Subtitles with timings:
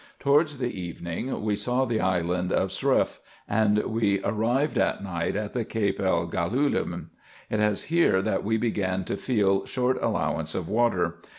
[0.17, 5.51] Towards the evening we saw the island of Suarif, and we arrived at night at
[5.51, 7.09] the Cape el Golahen.
[7.51, 11.19] It was here that we began to feel short allowance of water.